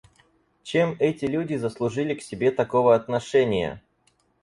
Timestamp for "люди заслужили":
1.25-2.15